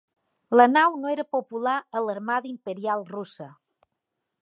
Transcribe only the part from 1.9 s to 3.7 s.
a l'Armada Imperial Russa.